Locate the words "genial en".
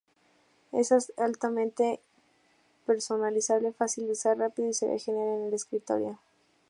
4.97-5.41